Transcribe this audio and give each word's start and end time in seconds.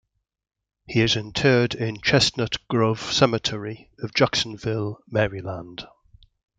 He 0.87 1.01
is 1.01 1.15
interred 1.15 1.75
in 1.75 2.01
Chestnut 2.01 2.55
Grove 2.67 2.99
Cemetery 3.13 3.91
of 3.99 4.15
Jacksonville, 4.15 4.97
Maryland. 5.07 5.85